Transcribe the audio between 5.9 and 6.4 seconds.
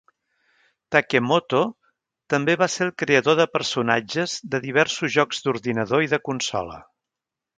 i de